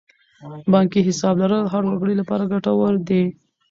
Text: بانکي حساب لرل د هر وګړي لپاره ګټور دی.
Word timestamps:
بانکي 0.71 0.99
حساب 1.07 1.35
لرل 1.41 1.61
د 1.65 1.71
هر 1.73 1.83
وګړي 1.89 2.15
لپاره 2.21 2.49
ګټور 2.53 2.93
دی. 3.07 3.23